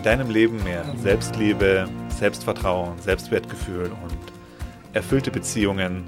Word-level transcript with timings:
in 0.00 0.04
deinem 0.04 0.30
Leben 0.30 0.64
mehr 0.64 0.82
Selbstliebe, 0.96 1.86
Selbstvertrauen, 2.08 2.98
Selbstwertgefühl 3.00 3.92
und 4.02 4.18
erfüllte 4.94 5.30
Beziehungen 5.30 6.06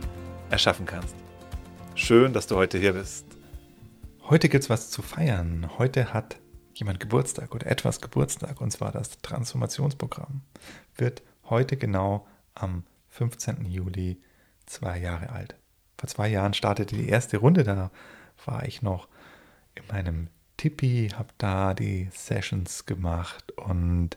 erschaffen 0.48 0.86
kannst. 0.86 1.14
Schön, 1.94 2.32
dass 2.32 2.46
du 2.46 2.56
heute 2.56 2.78
hier 2.78 2.94
bist. 2.94 3.26
Heute 4.30 4.48
gibt 4.48 4.64
es 4.64 4.70
was 4.70 4.90
zu 4.90 5.02
feiern. 5.02 5.68
Heute 5.76 6.14
hat 6.14 6.38
jemand 6.72 7.00
Geburtstag 7.00 7.54
oder 7.54 7.66
etwas 7.66 8.00
Geburtstag 8.00 8.62
und 8.62 8.70
zwar 8.70 8.92
das 8.92 9.18
Transformationsprogramm. 9.20 10.40
Wird 10.96 11.22
heute 11.50 11.76
genau 11.76 12.26
am 12.54 12.84
15. 13.10 13.66
Juli 13.66 14.22
zwei 14.64 15.00
Jahre 15.00 15.28
alt. 15.28 15.54
Vor 15.98 16.08
zwei 16.08 16.28
Jahren 16.28 16.54
startete 16.54 16.96
die 16.96 17.10
erste 17.10 17.36
Runde, 17.36 17.62
da 17.62 17.90
war 18.46 18.64
ich 18.64 18.80
noch 18.80 19.06
in 19.74 19.86
meinem 19.88 20.28
Tippi, 20.62 21.08
habe 21.12 21.30
da 21.38 21.74
die 21.74 22.08
Sessions 22.12 22.86
gemacht 22.86 23.50
und 23.58 24.10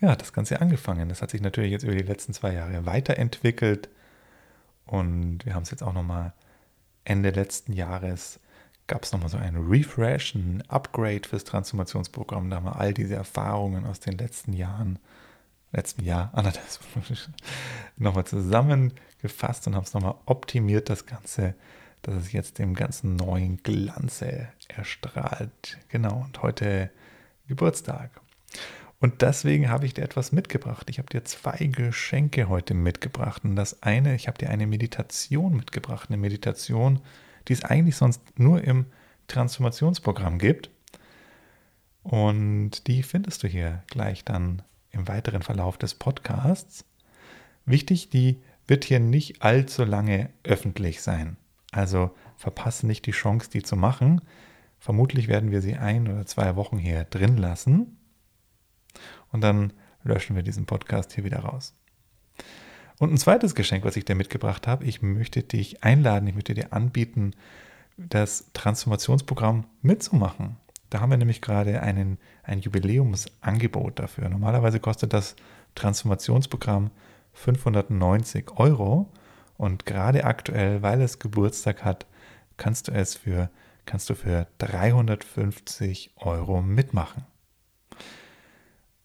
ja, 0.00 0.16
das 0.16 0.32
Ganze 0.32 0.60
angefangen. 0.60 1.08
Das 1.08 1.22
hat 1.22 1.30
sich 1.30 1.40
natürlich 1.40 1.70
jetzt 1.70 1.84
über 1.84 1.94
die 1.94 2.02
letzten 2.02 2.32
zwei 2.32 2.54
Jahre 2.54 2.86
weiterentwickelt 2.86 3.88
und 4.84 5.46
wir 5.46 5.54
haben 5.54 5.62
es 5.62 5.70
jetzt 5.70 5.84
auch 5.84 5.92
nochmal 5.92 6.32
Ende 7.04 7.30
letzten 7.30 7.72
Jahres 7.72 8.40
gab 8.88 9.04
es 9.04 9.12
nochmal 9.12 9.28
so 9.28 9.36
ein 9.36 9.54
Refresh, 9.54 10.34
ein 10.34 10.64
Upgrade 10.66 11.28
fürs 11.28 11.44
Transformationsprogramm. 11.44 12.50
Da 12.50 12.56
haben 12.56 12.64
wir 12.64 12.80
all 12.80 12.92
diese 12.92 13.14
Erfahrungen 13.14 13.86
aus 13.86 14.00
den 14.00 14.18
letzten 14.18 14.52
Jahren, 14.52 14.98
letzten 15.70 16.02
Jahr, 16.02 16.30
anderthalb, 16.34 16.66
nochmal 17.96 18.24
zusammengefasst 18.24 19.68
und 19.68 19.76
haben 19.76 19.84
es 19.84 19.94
nochmal 19.94 20.16
optimiert, 20.26 20.90
das 20.90 21.06
Ganze 21.06 21.54
dass 22.02 22.14
es 22.14 22.32
jetzt 22.32 22.58
dem 22.58 22.74
ganzen 22.74 23.16
neuen 23.16 23.62
Glanze 23.62 24.48
erstrahlt. 24.76 25.78
Genau, 25.88 26.24
und 26.24 26.42
heute 26.42 26.90
Geburtstag. 27.48 28.10
Und 29.00 29.22
deswegen 29.22 29.70
habe 29.70 29.86
ich 29.86 29.94
dir 29.94 30.02
etwas 30.02 30.30
mitgebracht. 30.30 30.90
Ich 30.90 30.98
habe 30.98 31.08
dir 31.08 31.24
zwei 31.24 31.56
Geschenke 31.72 32.48
heute 32.48 32.74
mitgebracht. 32.74 33.44
Und 33.44 33.56
das 33.56 33.82
eine, 33.82 34.14
ich 34.14 34.28
habe 34.28 34.38
dir 34.38 34.50
eine 34.50 34.66
Meditation 34.66 35.56
mitgebracht. 35.56 36.10
Eine 36.10 36.18
Meditation, 36.18 37.00
die 37.48 37.54
es 37.54 37.64
eigentlich 37.64 37.96
sonst 37.96 38.20
nur 38.38 38.62
im 38.62 38.86
Transformationsprogramm 39.26 40.38
gibt. 40.38 40.70
Und 42.02 42.86
die 42.86 43.02
findest 43.02 43.42
du 43.42 43.48
hier 43.48 43.82
gleich 43.86 44.24
dann 44.24 44.62
im 44.90 45.08
weiteren 45.08 45.42
Verlauf 45.42 45.78
des 45.78 45.94
Podcasts. 45.94 46.84
Wichtig, 47.64 48.10
die 48.10 48.42
wird 48.66 48.84
hier 48.84 49.00
nicht 49.00 49.42
allzu 49.42 49.84
lange 49.84 50.30
öffentlich 50.44 51.00
sein. 51.00 51.36
Also 51.72 52.10
verpasse 52.36 52.86
nicht 52.86 53.06
die 53.06 53.12
Chance, 53.12 53.50
die 53.50 53.62
zu 53.62 53.76
machen. 53.76 54.20
Vermutlich 54.80 55.28
werden 55.28 55.50
wir 55.50 55.60
sie 55.60 55.76
ein 55.76 56.08
oder 56.08 56.26
zwei 56.26 56.56
Wochen 56.56 56.78
hier 56.78 57.04
drin 57.04 57.36
lassen. 57.36 57.98
Und 59.30 59.42
dann 59.42 59.72
löschen 60.02 60.34
wir 60.34 60.42
diesen 60.42 60.66
Podcast 60.66 61.12
hier 61.12 61.22
wieder 61.22 61.40
raus. 61.40 61.76
Und 62.98 63.12
ein 63.12 63.18
zweites 63.18 63.54
Geschenk, 63.54 63.84
was 63.84 63.96
ich 63.96 64.04
dir 64.04 64.14
mitgebracht 64.14 64.66
habe, 64.66 64.84
ich 64.84 65.02
möchte 65.02 65.42
dich 65.42 65.84
einladen, 65.84 66.26
ich 66.26 66.34
möchte 66.34 66.54
dir 66.54 66.72
anbieten, 66.72 67.32
das 67.96 68.50
Transformationsprogramm 68.54 69.66
mitzumachen. 69.82 70.56
Da 70.88 71.00
haben 71.00 71.10
wir 71.10 71.18
nämlich 71.18 71.40
gerade 71.40 71.82
einen, 71.82 72.18
ein 72.42 72.60
Jubiläumsangebot 72.60 73.98
dafür. 73.98 74.28
Normalerweise 74.28 74.80
kostet 74.80 75.12
das 75.12 75.36
Transformationsprogramm 75.74 76.90
590 77.32 78.50
Euro 78.56 79.12
und 79.56 79.86
gerade 79.86 80.24
aktuell, 80.24 80.82
weil 80.82 81.00
es 81.00 81.18
Geburtstag 81.18 81.84
hat, 81.84 82.06
kannst 82.56 82.88
du 82.88 82.92
es 82.92 83.14
für, 83.14 83.50
kannst 83.90 84.08
du 84.08 84.14
für 84.14 84.46
350 84.58 86.12
Euro 86.14 86.62
mitmachen. 86.62 87.26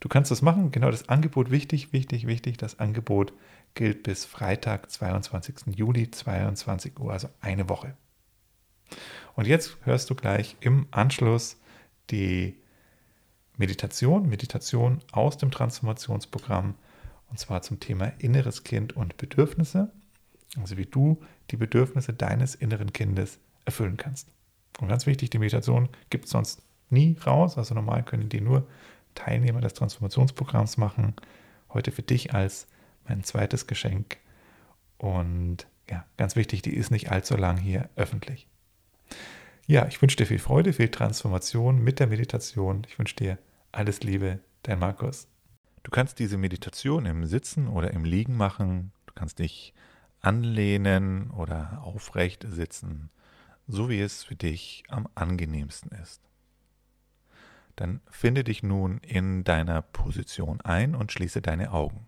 Du 0.00 0.08
kannst 0.08 0.30
das 0.30 0.42
machen, 0.42 0.70
genau 0.70 0.90
das 0.90 1.08
Angebot 1.08 1.50
wichtig, 1.50 1.92
wichtig, 1.92 2.26
wichtig. 2.26 2.58
Das 2.58 2.78
Angebot 2.78 3.32
gilt 3.74 4.02
bis 4.02 4.24
Freitag, 4.24 4.90
22. 4.90 5.76
Juli, 5.76 6.10
22 6.10 6.98
Uhr, 6.98 7.12
also 7.12 7.28
eine 7.40 7.68
Woche. 7.68 7.96
Und 9.34 9.46
jetzt 9.46 9.78
hörst 9.84 10.10
du 10.10 10.14
gleich 10.14 10.56
im 10.60 10.86
Anschluss 10.90 11.58
die 12.10 12.58
Meditation, 13.56 14.28
Meditation 14.28 15.00
aus 15.12 15.38
dem 15.38 15.50
Transformationsprogramm, 15.50 16.74
und 17.30 17.38
zwar 17.38 17.62
zum 17.62 17.80
Thema 17.80 18.12
inneres 18.18 18.62
Kind 18.64 18.94
und 18.94 19.16
Bedürfnisse. 19.16 19.90
Also 20.60 20.76
wie 20.76 20.86
du 20.86 21.20
die 21.50 21.56
Bedürfnisse 21.56 22.12
deines 22.12 22.54
inneren 22.54 22.92
Kindes 22.92 23.38
erfüllen 23.64 23.96
kannst. 23.96 24.28
Und 24.80 24.88
ganz 24.88 25.06
wichtig, 25.06 25.30
die 25.30 25.38
Meditation 25.38 25.88
gibt 26.10 26.26
es 26.26 26.30
sonst 26.32 26.62
nie 26.90 27.16
raus. 27.26 27.58
Also 27.58 27.74
normal 27.74 28.02
können 28.02 28.28
die 28.28 28.40
nur 28.40 28.66
Teilnehmer 29.14 29.60
des 29.60 29.74
Transformationsprogramms 29.74 30.76
machen. 30.76 31.14
Heute 31.72 31.92
für 31.92 32.02
dich 32.02 32.34
als 32.34 32.66
mein 33.06 33.24
zweites 33.24 33.66
Geschenk. 33.66 34.18
Und 34.98 35.66
Ja, 35.90 36.06
ganz 36.16 36.34
wichtig, 36.34 36.62
die 36.62 36.74
ist 36.74 36.90
nicht 36.90 37.10
allzu 37.10 37.36
lang 37.36 37.58
hier 37.58 37.90
öffentlich. 37.96 38.48
Ja, 39.66 39.86
ich 39.86 40.00
wünsche 40.00 40.16
dir 40.16 40.26
viel 40.26 40.38
Freude, 40.38 40.72
viel 40.72 40.88
Transformation 40.88 41.82
mit 41.82 42.00
der 42.00 42.06
Meditation. 42.06 42.86
Ich 42.88 42.98
wünsche 42.98 43.16
dir 43.16 43.38
alles 43.72 44.02
Liebe, 44.02 44.40
dein 44.62 44.78
Markus. 44.78 45.28
Du 45.82 45.90
kannst 45.90 46.18
diese 46.18 46.38
Meditation 46.38 47.04
im 47.04 47.26
Sitzen 47.26 47.68
oder 47.68 47.92
im 47.92 48.04
Liegen 48.04 48.36
machen. 48.36 48.92
Du 49.06 49.12
kannst 49.14 49.38
dich 49.38 49.74
anlehnen 50.20 51.30
oder 51.30 51.82
aufrecht 51.84 52.46
sitzen, 52.48 53.10
so 53.66 53.88
wie 53.88 54.00
es 54.00 54.24
für 54.24 54.36
dich 54.36 54.84
am 54.88 55.08
angenehmsten 55.14 55.90
ist. 56.02 56.20
Dann 57.76 58.00
finde 58.08 58.44
dich 58.44 58.62
nun 58.62 58.98
in 58.98 59.42
deiner 59.44 59.82
Position 59.82 60.60
ein 60.60 60.94
und 60.94 61.12
schließe 61.12 61.42
deine 61.42 61.72
Augen. 61.72 62.06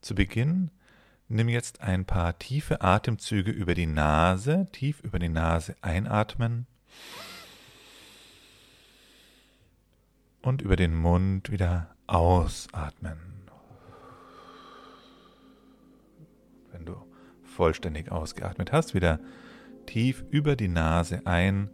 Zu 0.00 0.14
Beginn 0.14 0.70
nimm 1.28 1.48
jetzt 1.48 1.80
ein 1.80 2.04
paar 2.04 2.38
tiefe 2.38 2.80
Atemzüge 2.82 3.50
über 3.50 3.74
die 3.74 3.86
Nase, 3.86 4.68
tief 4.70 5.00
über 5.00 5.18
die 5.18 5.28
Nase 5.28 5.74
einatmen 5.80 6.66
und 10.42 10.62
über 10.62 10.76
den 10.76 10.94
Mund 10.94 11.50
wieder 11.50 11.96
ausatmen. 12.06 13.18
Wenn 16.70 16.84
du 16.84 17.04
vollständig 17.56 18.12
ausgeatmet 18.12 18.70
hast, 18.72 18.94
wieder 18.94 19.18
tief 19.86 20.24
über 20.30 20.54
die 20.56 20.68
Nase 20.68 21.22
ein 21.24 21.70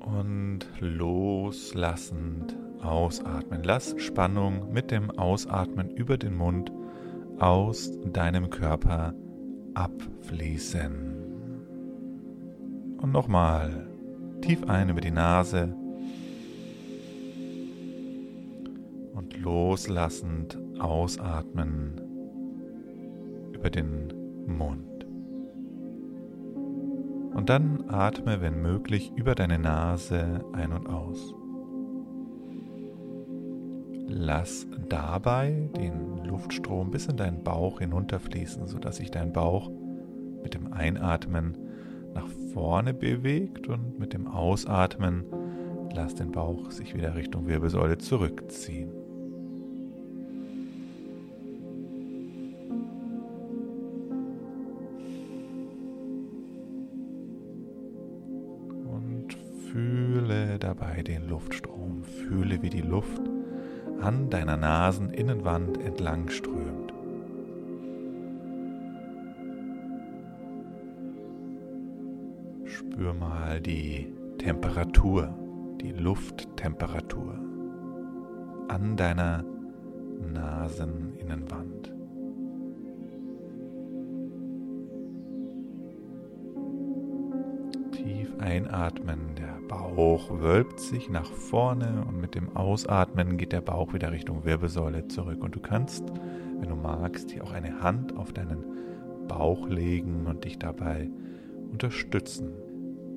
und 0.00 0.60
loslassend 0.80 2.56
ausatmen. 2.82 3.62
Lass 3.62 3.94
Spannung 3.98 4.72
mit 4.72 4.90
dem 4.90 5.10
Ausatmen 5.10 5.90
über 5.90 6.16
den 6.16 6.34
Mund 6.34 6.72
aus 7.38 7.92
deinem 8.04 8.48
Körper 8.50 9.14
abfließen. 9.74 11.16
Und 12.98 13.12
nochmal 13.12 13.86
tief 14.40 14.64
ein 14.68 14.88
über 14.88 15.00
die 15.00 15.10
Nase 15.10 15.74
und 19.14 19.36
loslassend 19.36 20.58
ausatmen 20.78 22.07
über 23.58 23.70
den 23.70 24.12
Mund. 24.46 25.04
Und 27.34 27.48
dann 27.48 27.84
atme, 27.88 28.40
wenn 28.40 28.62
möglich, 28.62 29.12
über 29.16 29.34
deine 29.34 29.58
Nase 29.58 30.44
ein 30.52 30.72
und 30.72 30.88
aus. 30.88 31.34
Lass 34.06 34.66
dabei 34.88 35.68
den 35.76 36.24
Luftstrom 36.24 36.90
bis 36.90 37.06
in 37.06 37.16
deinen 37.16 37.44
Bauch 37.44 37.80
hinunterfließen, 37.80 38.66
sodass 38.66 38.96
sich 38.96 39.10
dein 39.10 39.32
Bauch 39.32 39.70
mit 40.42 40.54
dem 40.54 40.72
Einatmen 40.72 41.58
nach 42.14 42.28
vorne 42.52 42.94
bewegt 42.94 43.68
und 43.68 43.98
mit 43.98 44.14
dem 44.14 44.26
Ausatmen 44.28 45.24
lass 45.94 46.14
den 46.14 46.32
Bauch 46.32 46.70
sich 46.70 46.94
wieder 46.94 47.14
Richtung 47.14 47.46
Wirbelsäule 47.46 47.98
zurückziehen. 47.98 48.97
Luftstrom. 61.28 61.78
Fühle, 62.28 62.62
wie 62.62 62.70
die 62.70 62.82
Luft 62.82 63.22
an 64.00 64.30
deiner 64.30 64.56
Naseninnenwand 64.56 65.78
entlang 65.78 66.28
strömt. 66.28 66.92
Spür 72.64 73.14
mal 73.14 73.60
die 73.60 74.12
Temperatur, 74.38 75.34
die 75.80 75.92
Lufttemperatur 75.92 77.38
an 78.68 78.96
deiner 78.96 79.44
Naseninnenwand. 80.32 81.92
Tief 87.92 88.36
einatmen, 88.38 89.34
Bauch 89.94 90.40
wölbt 90.40 90.80
sich 90.80 91.08
nach 91.10 91.30
vorne 91.30 92.04
und 92.06 92.20
mit 92.20 92.34
dem 92.34 92.56
Ausatmen 92.56 93.36
geht 93.36 93.52
der 93.52 93.60
Bauch 93.60 93.92
wieder 93.92 94.12
Richtung 94.12 94.44
Wirbelsäule 94.44 95.08
zurück. 95.08 95.42
Und 95.42 95.54
du 95.54 95.60
kannst, 95.60 96.04
wenn 96.60 96.68
du 96.68 96.76
magst, 96.76 97.30
hier 97.30 97.44
auch 97.44 97.52
eine 97.52 97.82
Hand 97.82 98.16
auf 98.16 98.32
deinen 98.32 98.64
Bauch 99.28 99.68
legen 99.68 100.26
und 100.26 100.44
dich 100.44 100.58
dabei 100.58 101.10
unterstützen. 101.70 102.52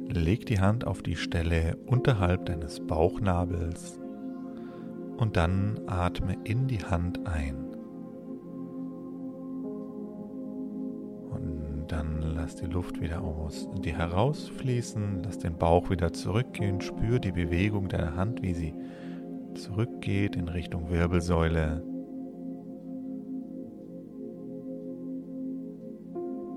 Leg 0.07 0.45
die 0.45 0.59
Hand 0.59 0.85
auf 0.85 1.01
die 1.01 1.15
Stelle 1.15 1.77
unterhalb 1.85 2.45
deines 2.45 2.79
Bauchnabels 2.79 3.99
und 5.17 5.37
dann 5.37 5.79
atme 5.87 6.37
in 6.43 6.67
die 6.67 6.83
Hand 6.83 7.25
ein. 7.27 7.70
Dann 11.91 12.21
lass 12.21 12.55
die 12.55 12.67
Luft 12.67 13.01
wieder 13.01 13.21
aus 13.21 13.67
dir 13.83 13.97
herausfließen, 13.97 15.23
lass 15.25 15.39
den 15.39 15.57
Bauch 15.57 15.89
wieder 15.89 16.13
zurückgehen, 16.13 16.79
spür 16.79 17.19
die 17.19 17.33
Bewegung 17.33 17.89
deiner 17.89 18.15
Hand, 18.15 18.41
wie 18.41 18.53
sie 18.53 18.73
zurückgeht 19.55 20.37
in 20.37 20.47
Richtung 20.47 20.89
Wirbelsäule. 20.89 21.83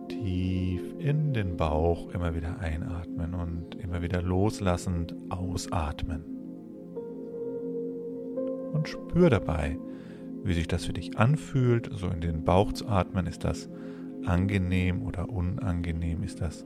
Tief 0.09 0.95
in 1.01 1.33
den 1.33 1.57
Bauch 1.57 2.11
immer 2.15 2.37
wieder 2.37 2.61
einatmen 2.61 3.35
und 3.35 3.75
immer 3.75 4.03
wieder 4.03 4.23
loslassend 4.23 5.17
ausatmen. 5.31 6.23
Und 8.73 8.89
spür 8.89 9.31
dabei, 9.31 9.81
wie 10.45 10.55
sich 10.55 10.69
das 10.69 10.85
für 10.85 10.93
dich 10.93 11.19
anfühlt. 11.19 11.91
So 11.93 12.07
in 12.07 12.21
den 12.21 12.45
Bauch 12.45 12.73
zu 12.73 12.87
atmen, 12.87 13.27
ist 13.27 13.43
das 13.43 13.69
angenehm 14.27 15.03
oder 15.03 15.29
unangenehm? 15.29 16.23
Ist 16.23 16.41
das 16.41 16.65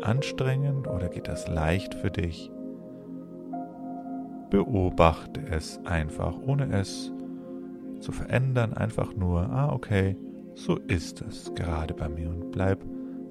anstrengend 0.00 0.86
oder 0.86 1.08
geht 1.08 1.28
das 1.28 1.48
leicht 1.48 1.94
für 1.94 2.10
dich? 2.10 2.50
Beobachte 4.50 5.42
es 5.50 5.80
einfach, 5.84 6.34
ohne 6.46 6.72
es 6.72 7.12
zu 8.00 8.12
verändern, 8.12 8.72
einfach 8.72 9.14
nur, 9.14 9.42
ah 9.50 9.72
okay, 9.72 10.16
so 10.54 10.76
ist 10.76 11.22
es 11.22 11.54
gerade 11.54 11.94
bei 11.94 12.08
mir 12.08 12.28
und 12.30 12.50
bleib 12.50 12.84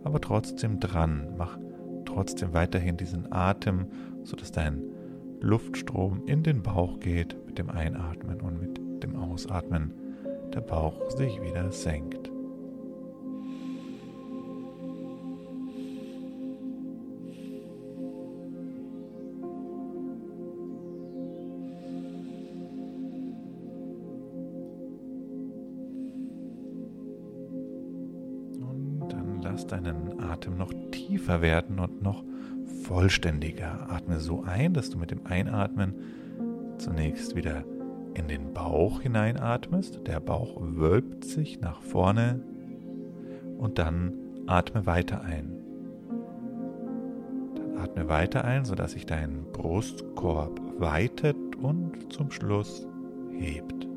aber 0.03 0.21
trotzdem 0.21 0.79
dran, 0.79 1.33
mach 1.37 1.57
trotzdem 2.05 2.53
weiterhin 2.53 2.97
diesen 2.97 3.31
Atem, 3.31 3.87
sodass 4.23 4.51
dein 4.51 4.81
Luftstrom 5.41 6.23
in 6.25 6.43
den 6.43 6.63
Bauch 6.63 6.99
geht 6.99 7.35
mit 7.45 7.57
dem 7.57 7.69
Einatmen 7.69 8.41
und 8.41 8.59
mit 8.59 9.03
dem 9.03 9.15
Ausatmen 9.15 9.93
der 10.53 10.61
Bauch 10.61 11.09
sich 11.11 11.41
wieder 11.41 11.71
senkt. 11.71 12.31
Tiefer 31.37 31.41
werden 31.41 31.79
und 31.79 32.01
noch 32.01 32.23
vollständiger. 32.83 33.89
Atme 33.89 34.19
so 34.19 34.43
ein, 34.43 34.73
dass 34.73 34.89
du 34.89 34.97
mit 34.97 35.11
dem 35.11 35.25
Einatmen 35.25 35.95
zunächst 36.77 37.35
wieder 37.35 37.63
in 38.13 38.27
den 38.27 38.53
Bauch 38.53 39.01
hineinatmest. 39.01 40.01
Der 40.07 40.19
Bauch 40.19 40.57
wölbt 40.59 41.23
sich 41.25 41.59
nach 41.61 41.81
vorne 41.81 42.41
und 43.57 43.77
dann 43.77 44.13
atme 44.47 44.85
weiter 44.85 45.21
ein. 45.21 45.53
Dann 47.55 47.77
atme 47.77 48.09
weiter 48.09 48.43
ein, 48.43 48.65
sodass 48.65 48.91
sich 48.93 49.05
dein 49.05 49.45
Brustkorb 49.51 50.59
weitet 50.79 51.55
und 51.55 52.11
zum 52.13 52.31
Schluss 52.31 52.87
hebt. 53.31 53.87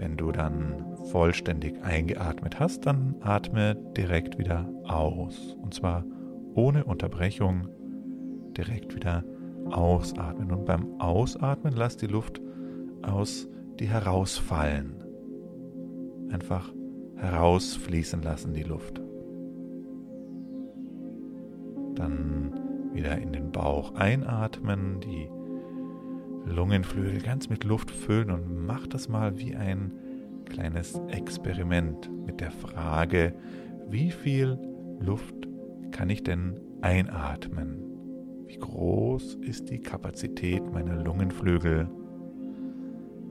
Wenn 0.00 0.16
du 0.16 0.32
dann 0.32 0.96
vollständig 1.10 1.84
eingeatmet 1.84 2.58
hast, 2.58 2.86
dann 2.86 3.16
atme 3.20 3.74
direkt 3.98 4.38
wieder 4.38 4.66
aus. 4.84 5.58
Und 5.60 5.74
zwar 5.74 6.06
ohne 6.54 6.84
Unterbrechung 6.84 7.68
direkt 8.56 8.96
wieder 8.96 9.22
ausatmen. 9.66 10.52
Und 10.52 10.64
beim 10.64 10.98
Ausatmen 10.98 11.74
lass 11.76 11.98
die 11.98 12.06
Luft 12.06 12.40
aus 13.02 13.46
dir 13.78 13.88
herausfallen. 13.88 15.04
Einfach 16.32 16.72
herausfließen 17.16 18.22
lassen 18.22 18.54
die 18.54 18.62
Luft. 18.62 19.02
Dann 21.94 22.54
wieder 22.94 23.18
in 23.18 23.34
den 23.34 23.52
Bauch 23.52 23.94
einatmen, 23.96 25.00
die 25.00 25.28
Lungenflügel 26.44 27.20
ganz 27.20 27.48
mit 27.48 27.64
Luft 27.64 27.90
füllen 27.90 28.30
und 28.30 28.66
mach 28.66 28.86
das 28.86 29.08
mal 29.08 29.38
wie 29.38 29.54
ein 29.54 29.92
kleines 30.46 31.00
Experiment 31.08 32.10
mit 32.26 32.40
der 32.40 32.50
Frage, 32.50 33.34
wie 33.88 34.10
viel 34.10 34.58
Luft 35.00 35.34
kann 35.90 36.10
ich 36.10 36.22
denn 36.22 36.60
einatmen? 36.80 37.82
Wie 38.46 38.58
groß 38.58 39.36
ist 39.42 39.70
die 39.70 39.80
Kapazität 39.80 40.72
meiner 40.72 41.02
Lungenflügel? 41.02 41.88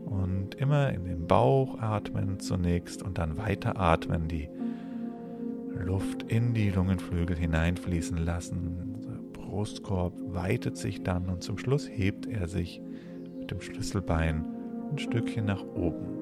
Und 0.05 0.55
immer 0.55 0.91
in 0.91 1.05
den 1.05 1.27
Bauch 1.27 1.77
atmen 1.79 2.39
zunächst 2.39 3.03
und 3.03 3.17
dann 3.17 3.37
weiter 3.37 3.79
atmen, 3.79 4.27
die 4.27 4.49
Luft 5.77 6.23
in 6.23 6.53
die 6.53 6.71
Lungenflügel 6.71 7.35
hineinfließen 7.37 8.17
lassen. 8.17 8.88
Brustkorb 9.49 10.13
weitet 10.27 10.77
sich 10.77 11.01
dann 11.01 11.27
und 11.27 11.43
zum 11.43 11.57
Schluss 11.57 11.89
hebt 11.89 12.27
er 12.27 12.47
sich 12.47 12.81
mit 13.39 13.49
dem 13.49 13.61
Schlüsselbein 13.61 14.45
ein 14.91 14.99
Stückchen 14.99 15.45
nach 15.45 15.63
oben. 15.75 16.19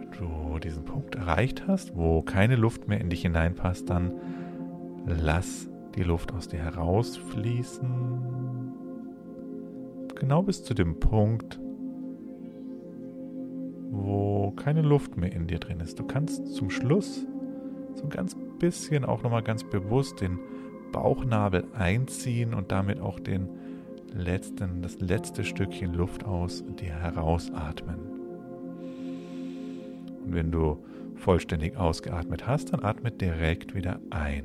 Wenn 0.00 0.12
du 0.12 0.58
diesen 0.60 0.84
Punkt 0.84 1.16
erreicht 1.16 1.66
hast, 1.66 1.96
wo 1.96 2.22
keine 2.22 2.54
Luft 2.54 2.86
mehr 2.86 3.00
in 3.00 3.10
dich 3.10 3.22
hineinpasst, 3.22 3.90
dann 3.90 4.12
lass 5.06 5.68
die 5.96 6.04
Luft 6.04 6.32
aus 6.32 6.46
dir 6.46 6.60
herausfließen. 6.60 7.88
Genau 10.14 10.42
bis 10.44 10.62
zu 10.62 10.74
dem 10.74 11.00
Punkt, 11.00 11.58
keine 14.62 14.82
Luft 14.82 15.16
mehr 15.16 15.32
in 15.32 15.48
dir 15.48 15.58
drin 15.58 15.80
ist. 15.80 15.98
Du 15.98 16.04
kannst 16.04 16.54
zum 16.54 16.70
Schluss 16.70 17.26
so 17.94 18.04
ein 18.04 18.10
ganz 18.10 18.36
bisschen 18.58 19.04
auch 19.04 19.22
nochmal 19.22 19.42
ganz 19.42 19.64
bewusst 19.64 20.20
den 20.20 20.38
Bauchnabel 20.92 21.64
einziehen 21.74 22.54
und 22.54 22.70
damit 22.70 23.00
auch 23.00 23.18
den 23.18 23.48
letzten, 24.14 24.82
das 24.82 25.00
letzte 25.00 25.44
Stückchen 25.44 25.92
Luft 25.94 26.24
aus 26.24 26.62
dir 26.78 26.94
herausatmen. 26.94 27.98
Und 30.24 30.34
wenn 30.34 30.52
du 30.52 30.78
vollständig 31.16 31.76
ausgeatmet 31.76 32.46
hast, 32.46 32.72
dann 32.72 32.84
atme 32.84 33.10
direkt 33.10 33.74
wieder 33.74 33.98
ein. 34.10 34.44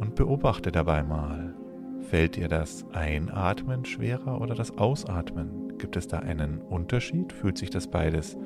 Und 0.00 0.16
beobachte 0.16 0.72
dabei 0.72 1.04
mal, 1.04 1.54
fällt 2.00 2.34
dir 2.34 2.48
das 2.48 2.84
Einatmen 2.92 3.84
schwerer 3.84 4.40
oder 4.40 4.56
das 4.56 4.76
Ausatmen? 4.76 5.61
Gibt 5.82 5.96
es 5.96 6.06
da 6.06 6.20
einen 6.20 6.60
Unterschied? 6.60 7.32
Fühlt 7.32 7.58
sich 7.58 7.68
das 7.68 7.88
beides 7.88 8.38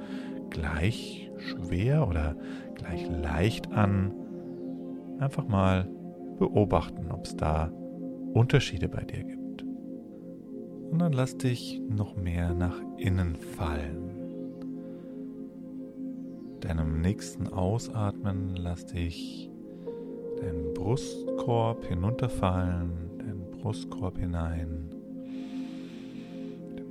gleich 0.48 1.30
schwer 1.36 2.08
oder 2.08 2.34
gleich 2.76 3.06
leicht 3.10 3.70
an? 3.72 4.10
Einfach 5.18 5.46
mal 5.46 5.86
beobachten, 6.38 7.10
ob 7.12 7.26
es 7.26 7.36
da 7.36 7.70
Unterschiede 8.32 8.88
bei 8.88 9.04
dir 9.04 9.22
gibt. 9.22 9.64
Und 10.90 10.98
dann 10.98 11.12
lass 11.12 11.36
dich 11.36 11.78
noch 11.90 12.16
mehr 12.16 12.54
nach 12.54 12.80
innen 12.96 13.36
fallen. 13.36 14.14
Deinem 16.60 17.02
nächsten 17.02 17.48
Ausatmen 17.48 18.56
lass 18.56 18.86
dich 18.86 19.50
deinen 20.40 20.72
Brustkorb 20.72 21.84
hinunterfallen, 21.84 23.18
deinen 23.18 23.50
Brustkorb 23.50 24.16
hinein. 24.16 24.95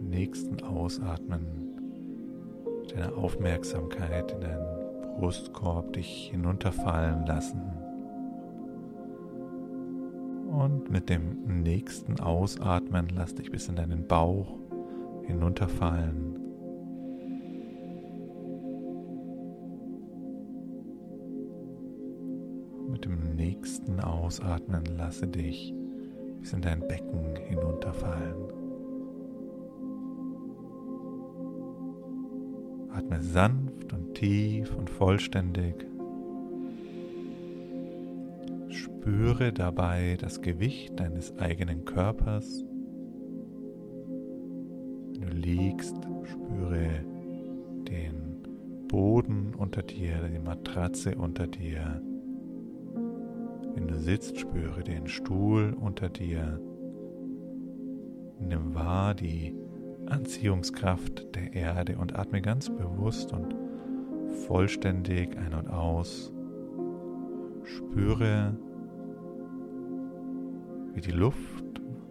Nächsten 0.09 0.63
Ausatmen 0.63 1.65
deine 2.95 3.15
Aufmerksamkeit 3.15 4.31
in 4.31 4.41
deinen 4.41 5.17
Brustkorb 5.17 5.93
dich 5.93 6.29
hinunterfallen 6.31 7.25
lassen. 7.25 7.61
Und 10.49 10.89
mit 10.89 11.09
dem 11.09 11.61
nächsten 11.63 12.19
Ausatmen 12.19 13.07
lass 13.13 13.35
dich 13.35 13.51
bis 13.51 13.67
in 13.67 13.75
deinen 13.75 14.07
Bauch 14.07 14.57
hinunterfallen. 15.23 16.39
Mit 22.89 23.03
dem 23.05 23.35
nächsten 23.35 23.99
Ausatmen 23.99 24.85
lasse 24.97 25.27
dich 25.27 25.73
bis 26.39 26.53
in 26.53 26.61
dein 26.61 26.87
Becken 26.87 27.35
hinunterfallen. 27.47 28.64
Atme 33.05 33.21
sanft 33.21 33.93
und 33.93 34.15
tief 34.15 34.75
und 34.75 34.89
vollständig. 34.89 35.75
Spüre 38.69 39.53
dabei 39.53 40.17
das 40.19 40.41
Gewicht 40.41 40.99
deines 40.99 41.37
eigenen 41.37 41.85
Körpers. 41.85 42.65
Wenn 45.11 45.21
du 45.21 45.27
liegst, 45.35 45.95
spüre 46.23 47.05
den 47.87 48.87
Boden 48.87 49.53
unter 49.55 49.83
dir, 49.83 50.27
die 50.27 50.39
Matratze 50.39 51.15
unter 51.15 51.45
dir. 51.45 52.01
Wenn 53.75 53.87
du 53.87 53.99
sitzt, 53.99 54.39
spüre 54.39 54.83
den 54.83 55.07
Stuhl 55.07 55.75
unter 55.79 56.09
dir. 56.09 56.59
Nimm 58.39 58.73
wahr 58.73 59.13
die 59.13 59.53
Anziehungskraft 60.07 61.35
der 61.35 61.53
Erde 61.53 61.97
und 61.97 62.17
atme 62.17 62.41
ganz 62.41 62.69
bewusst 62.69 63.33
und 63.33 63.55
vollständig 64.47 65.37
ein 65.37 65.53
und 65.53 65.69
aus. 65.69 66.31
Spüre, 67.63 68.55
wie 70.93 71.01
die 71.01 71.11
Luft 71.11 71.65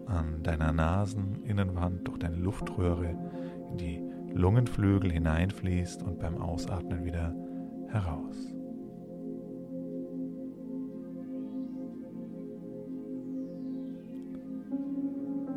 an 0.05 0.43
deiner 0.43 0.71
Naseninnenwand 0.71 2.07
durch 2.07 2.19
deine 2.19 2.37
Luftröhre 2.37 3.15
in 3.71 3.77
die 3.77 4.01
Lungenflügel 4.33 5.11
hineinfließt 5.11 6.03
und 6.03 6.19
beim 6.19 6.37
Ausatmen 6.37 7.05
wieder 7.05 7.33
heraus. 7.87 8.53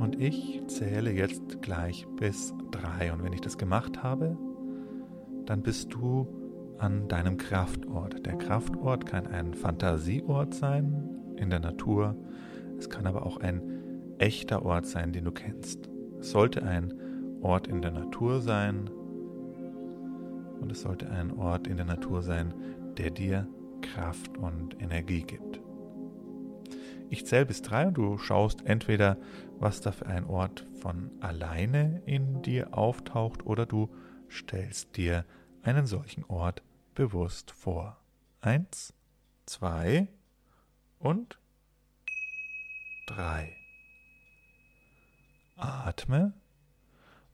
Und 0.08 0.22
ich 0.22 0.62
zähle 0.68 1.10
jetzt 1.10 1.60
gleich 1.60 2.06
bis 2.16 2.54
drei. 2.70 3.12
Und 3.12 3.22
wenn 3.22 3.34
ich 3.34 3.42
das 3.42 3.58
gemacht 3.58 4.02
habe, 4.02 4.38
dann 5.44 5.60
bist 5.60 5.92
du 5.92 6.26
an 6.78 7.08
deinem 7.08 7.36
Kraftort. 7.36 8.24
Der 8.24 8.38
Kraftort 8.38 9.04
kann 9.04 9.26
ein 9.26 9.52
Fantasieort 9.52 10.54
sein 10.54 11.10
in 11.36 11.50
der 11.50 11.60
Natur. 11.60 12.16
Es 12.78 12.88
kann 12.88 13.06
aber 13.06 13.26
auch 13.26 13.36
ein 13.36 13.60
echter 14.16 14.64
Ort 14.64 14.86
sein, 14.86 15.12
den 15.12 15.26
du 15.26 15.30
kennst. 15.30 15.90
Es 16.20 16.30
sollte 16.30 16.62
ein 16.62 16.94
Ort 17.42 17.66
in 17.66 17.82
der 17.82 17.90
Natur 17.90 18.40
sein. 18.40 18.88
Und 20.58 20.72
es 20.72 20.80
sollte 20.80 21.10
ein 21.10 21.32
Ort 21.32 21.66
in 21.66 21.76
der 21.76 21.84
Natur 21.84 22.22
sein, 22.22 22.54
der 22.96 23.10
dir 23.10 23.46
Kraft 23.82 24.38
und 24.38 24.80
Energie 24.80 25.20
gibt. 25.20 25.60
Ich 27.10 27.26
zähle 27.26 27.46
bis 27.46 27.62
drei 27.62 27.86
und 27.86 27.94
du 27.94 28.18
schaust 28.18 28.66
entweder, 28.66 29.16
was 29.58 29.80
da 29.80 29.92
für 29.92 30.06
ein 30.06 30.24
Ort 30.26 30.66
von 30.80 31.10
alleine 31.20 32.02
in 32.04 32.42
dir 32.42 32.76
auftaucht 32.76 33.46
oder 33.46 33.64
du 33.64 33.88
stellst 34.30 34.96
dir 34.96 35.24
einen 35.62 35.86
solchen 35.86 36.24
Ort 36.24 36.62
bewusst 36.94 37.50
vor. 37.50 37.98
Eins, 38.40 38.92
zwei 39.46 40.08
und 40.98 41.38
drei. 43.06 43.56
Atme 45.56 46.34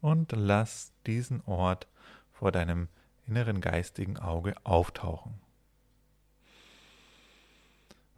und 0.01 0.33
lass 0.33 0.93
diesen 1.07 1.41
Ort 1.43 1.89
vor 2.31 2.53
deinem 2.53 2.89
inneren 3.27 3.61
geistigen 3.61 4.19
Auge 4.19 4.55
auftauchen. 4.65 5.44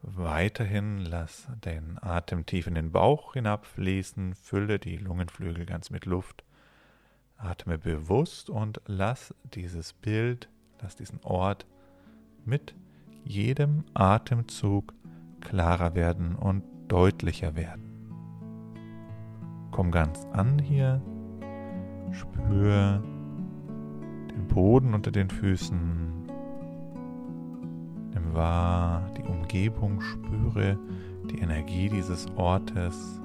Weiterhin 0.09 0.99
lass 0.99 1.49
den 1.65 1.99
Atem 2.01 2.47
tief 2.47 2.69
in 2.69 2.77
den 2.77 2.93
Bauch 2.93 3.33
hinabfließen, 3.33 4.37
fülle 4.37 4.79
die 4.79 4.99
Lungenflügel 4.99 5.67
ganz 5.67 5.91
mit 5.91 6.07
Luft. 6.07 6.45
Atme 7.37 7.77
bewusst 7.77 8.49
und 8.49 8.81
lass 8.87 9.35
dieses 9.43 9.93
Bild, 9.93 10.49
lass 10.81 10.95
diesen 10.95 11.19
Ort 11.25 11.67
mit 12.45 12.77
jedem 13.25 13.83
Atemzug 13.95 14.95
klarer 15.41 15.97
werden 15.97 16.37
und 16.37 16.63
deutlicher 16.87 17.57
werden. 17.57 17.83
Komm 19.73 19.91
ganz 19.91 20.25
an 20.33 20.61
hier, 20.61 21.03
spür 22.13 23.03
den 24.31 24.47
Boden 24.47 24.95
unter 24.95 25.11
den 25.11 25.31
Füßen, 25.31 26.16
nimm 28.17 28.35
wahr 28.35 29.03
die 29.17 29.23
Umgebung, 29.25 30.01
spüre 30.01 30.79
die 31.31 31.39
Energie 31.39 31.89
dieses 31.89 32.27
Ortes, 32.37 33.21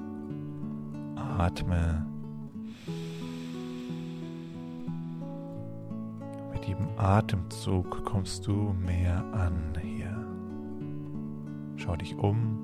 atme. 1.16 2.06
Mit 6.52 6.64
jedem 6.66 6.88
Atemzug 6.96 8.04
kommst 8.04 8.46
du 8.46 8.74
mehr 8.84 9.24
an 9.32 9.72
hier. 9.80 10.14
Schau 11.76 11.96
dich 11.96 12.14
um. 12.16 12.58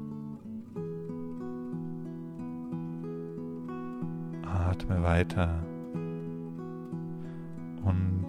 Atme 4.45 5.03
weiter. 5.03 5.63
Und 7.85 8.27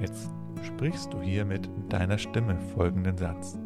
jetzt 0.00 0.33
sprichst 0.84 1.14
du 1.14 1.22
hier 1.22 1.46
mit 1.46 1.66
deiner 1.88 2.18
Stimme 2.18 2.58
folgenden 2.74 3.16
Satz. 3.16 3.58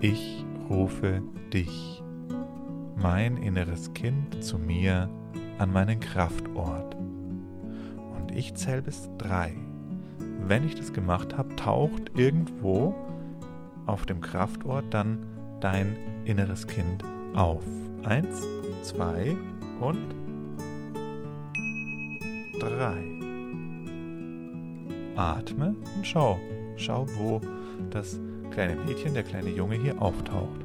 Ich 0.00 0.46
rufe 0.70 1.20
dich, 1.52 2.00
mein 2.94 3.36
inneres 3.38 3.92
Kind, 3.92 4.44
zu 4.44 4.56
mir 4.56 5.10
an 5.58 5.72
meinen 5.72 5.98
Kraftort. 5.98 6.94
Und 6.94 8.30
ich 8.32 8.54
zähle 8.54 8.82
bis 8.82 9.10
drei. 9.18 9.52
Wenn 10.46 10.64
ich 10.64 10.76
das 10.76 10.92
gemacht 10.92 11.36
habe, 11.36 11.56
taucht 11.56 12.12
irgendwo 12.14 12.94
auf 13.86 14.06
dem 14.06 14.20
Kraftort 14.20 14.84
dann 14.90 15.26
dein 15.58 15.96
inneres 16.24 16.68
Kind 16.68 17.02
auf. 17.34 17.64
Eins, 18.04 18.46
zwei 18.82 19.36
und 19.80 20.14
Atme 25.16 25.74
und 25.96 26.06
schau. 26.06 26.38
Schau, 26.76 27.06
wo 27.16 27.40
das 27.90 28.20
kleine 28.50 28.76
Mädchen, 28.76 29.14
der 29.14 29.22
kleine 29.22 29.50
Junge 29.50 29.76
hier 29.76 30.00
auftaucht. 30.00 30.60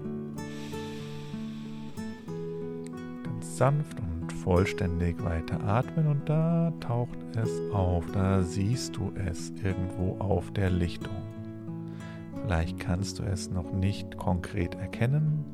Ganz 3.24 3.58
sanft 3.58 3.98
und 4.00 4.32
vollständig 4.32 5.24
weiter 5.24 5.62
atmen 5.64 6.08
und 6.08 6.28
da 6.28 6.74
taucht 6.80 7.20
es 7.36 7.50
auf. 7.72 8.06
Da 8.12 8.44
siehst 8.44 8.98
du 8.98 9.12
es 9.16 9.52
irgendwo 9.64 10.18
auf 10.20 10.52
der 10.52 10.70
Lichtung. 10.70 11.16
Vielleicht 12.44 12.80
kannst 12.80 13.20
du 13.20 13.24
es 13.24 13.50
noch 13.50 13.72
nicht 13.72 14.18
konkret 14.18 14.76
erkennen. 14.76 15.46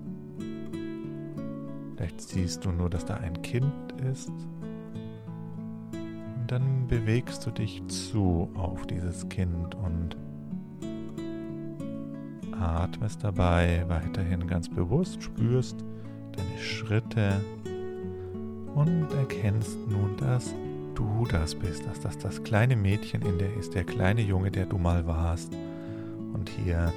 Vielleicht 1.96 2.22
siehst 2.22 2.64
du 2.66 2.72
nur, 2.72 2.90
dass 2.90 3.06
da 3.06 3.16
ein 3.16 3.42
Kind 3.42 3.74
ist. 4.12 4.32
Dann 6.48 6.88
bewegst 6.88 7.46
du 7.46 7.52
dich 7.52 7.86
zu 7.88 8.50
auf 8.56 8.88
dieses 8.88 9.28
Kind 9.28 9.76
und 9.76 10.16
atmest 12.58 13.22
dabei 13.24 13.84
weiterhin 13.90 14.48
ganz 14.48 14.70
bewusst, 14.70 15.22
spürst 15.22 15.84
deine 16.32 16.58
Schritte 16.58 17.42
und 18.76 19.08
erkennst 19.18 19.78
nun, 19.90 20.16
dass 20.18 20.56
du 20.96 21.26
das 21.30 21.54
bist, 21.54 21.86
dass 21.86 22.00
das 22.00 22.18
das 22.18 22.42
kleine 22.44 22.78
Mädchen 22.78 23.24
in 23.24 23.38
dir 23.38 23.54
ist, 23.60 23.76
der 23.76 23.84
kleine 23.84 24.22
Junge, 24.22 24.50
der 24.50 24.68
du 24.68 24.78
mal 24.78 25.06
warst 25.06 25.54
und 26.34 26.50
hier 26.50 26.94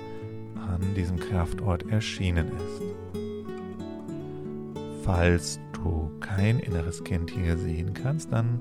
an 0.54 0.94
diesem 0.94 1.18
Kraftort 1.18 1.90
erschienen 1.90 2.46
ist. 2.52 2.82
Falls 5.02 5.58
du 5.72 6.10
kein 6.20 6.60
inneres 6.60 7.02
Kind 7.02 7.30
hier 7.32 7.58
sehen 7.58 7.94
kannst, 7.94 8.32
dann 8.32 8.60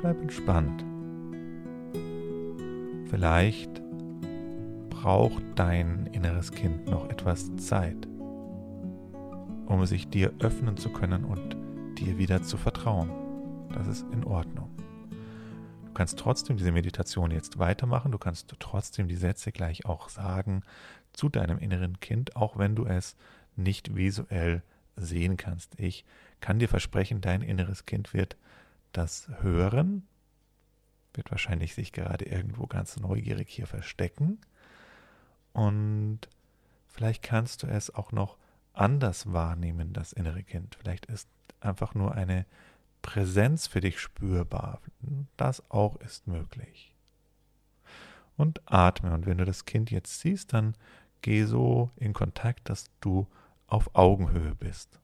bleib 0.00 0.20
entspannt. 0.20 0.84
Vielleicht 3.10 3.82
braucht 4.90 5.42
dein 5.54 6.06
inneres 6.12 6.52
Kind 6.52 6.86
noch 6.86 7.08
etwas 7.08 7.54
Zeit, 7.56 8.06
um 9.66 9.84
sich 9.86 10.08
dir 10.08 10.32
öffnen 10.40 10.76
zu 10.76 10.90
können 10.90 11.24
und 11.24 11.56
dir 11.98 12.18
wieder 12.18 12.42
zu 12.42 12.56
vertrauen. 12.56 13.10
Das 13.72 13.86
ist 13.86 14.06
in 14.12 14.24
Ordnung. 14.24 14.70
Du 15.86 15.92
kannst 15.94 16.18
trotzdem 16.18 16.56
diese 16.56 16.72
Meditation 16.72 17.30
jetzt 17.30 17.58
weitermachen, 17.58 18.12
du 18.12 18.18
kannst 18.18 18.54
trotzdem 18.58 19.08
die 19.08 19.16
Sätze 19.16 19.52
gleich 19.52 19.84
auch 19.84 20.08
sagen 20.08 20.62
zu 21.12 21.28
deinem 21.28 21.58
inneren 21.58 21.98
Kind, 22.00 22.36
auch 22.36 22.56
wenn 22.56 22.76
du 22.76 22.84
es 22.84 23.16
nicht 23.56 23.96
visuell 23.96 24.62
sehen 24.96 25.36
kannst. 25.36 25.78
Ich 25.80 26.04
kann 26.40 26.58
dir 26.58 26.68
versprechen, 26.68 27.20
dein 27.20 27.42
inneres 27.42 27.86
Kind 27.86 28.14
wird 28.14 28.36
das 28.98 29.28
hören, 29.40 30.06
wird 31.14 31.30
wahrscheinlich 31.30 31.74
sich 31.74 31.92
gerade 31.92 32.24
irgendwo 32.24 32.66
ganz 32.66 32.96
neugierig 32.98 33.48
hier 33.48 33.66
verstecken 33.66 34.38
und 35.52 36.20
vielleicht 36.86 37.22
kannst 37.22 37.62
du 37.62 37.66
es 37.66 37.94
auch 37.94 38.12
noch 38.12 38.36
anders 38.72 39.32
wahrnehmen, 39.32 39.92
das 39.92 40.12
innere 40.12 40.42
Kind. 40.42 40.76
Vielleicht 40.80 41.06
ist 41.06 41.28
einfach 41.60 41.94
nur 41.94 42.14
eine 42.14 42.46
Präsenz 43.02 43.66
für 43.66 43.80
dich 43.80 44.00
spürbar. 44.00 44.80
Das 45.36 45.68
auch 45.70 45.96
ist 45.96 46.26
möglich. 46.26 46.94
Und 48.36 48.60
atme. 48.66 49.12
Und 49.12 49.26
wenn 49.26 49.38
du 49.38 49.44
das 49.44 49.64
Kind 49.64 49.90
jetzt 49.90 50.20
siehst, 50.20 50.52
dann 50.52 50.76
geh 51.22 51.44
so 51.44 51.90
in 51.96 52.12
Kontakt, 52.12 52.68
dass 52.68 52.86
du 53.00 53.26
auf 53.66 53.94
Augenhöhe 53.94 54.54
bist. 54.54 55.00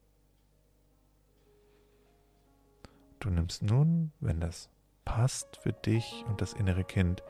Du 3.25 3.31
nimmst 3.31 3.63
nun, 3.63 4.13
wenn 4.21 4.39
das 4.39 4.69
passt 5.07 5.57
für 5.57 5.73
dich 5.73 6.27
und 6.29 6.43
das 6.43 6.53
innere 6.53 6.85
Kind, 6.85 7.23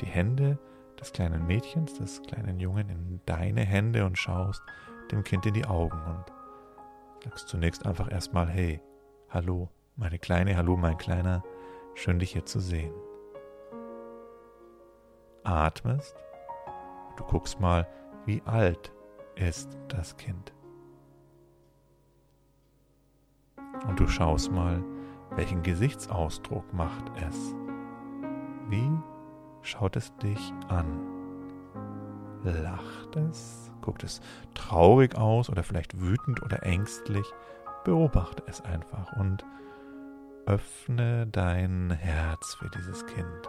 die 0.00 0.06
Hände 0.06 0.60
des 1.00 1.12
kleinen 1.12 1.44
Mädchens, 1.44 1.94
des 1.94 2.22
kleinen 2.22 2.60
Jungen 2.60 2.88
in 2.88 3.20
deine 3.26 3.62
Hände 3.62 4.06
und 4.06 4.16
schaust 4.16 4.62
dem 5.10 5.24
Kind 5.24 5.44
in 5.46 5.54
die 5.54 5.64
Augen 5.66 6.00
und 6.04 6.24
sagst 7.24 7.48
zunächst 7.48 7.84
einfach 7.84 8.12
erstmal, 8.12 8.48
hey, 8.48 8.80
hallo, 9.28 9.68
meine 9.96 10.20
Kleine, 10.20 10.56
hallo, 10.56 10.76
mein 10.76 10.96
Kleiner, 10.98 11.42
schön 11.94 12.20
dich 12.20 12.30
hier 12.30 12.46
zu 12.46 12.60
sehen. 12.60 12.94
Atmest, 15.42 16.14
du 17.16 17.24
guckst 17.24 17.58
mal, 17.58 17.88
wie 18.24 18.40
alt 18.44 18.92
ist 19.34 19.76
das 19.88 20.16
Kind. 20.16 20.52
Und 23.88 23.98
du 23.98 24.06
schaust 24.06 24.52
mal, 24.52 24.80
welchen 25.40 25.62
Gesichtsausdruck 25.62 26.70
macht 26.74 27.10
es. 27.26 27.54
Wie 28.68 28.90
schaut 29.62 29.96
es 29.96 30.14
dich 30.16 30.52
an? 30.68 31.00
Lacht 32.44 33.16
es? 33.16 33.72
Guckt 33.80 34.04
es 34.04 34.20
traurig 34.52 35.16
aus 35.16 35.48
oder 35.48 35.62
vielleicht 35.62 35.98
wütend 35.98 36.42
oder 36.42 36.62
ängstlich? 36.62 37.24
Beobachte 37.84 38.42
es 38.48 38.60
einfach 38.60 39.14
und 39.14 39.46
öffne 40.44 41.26
dein 41.26 41.90
Herz 41.90 42.56
für 42.56 42.68
dieses 42.68 43.06
Kind. 43.06 43.48